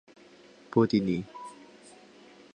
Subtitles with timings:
[0.71, 1.23] 波蒂尼。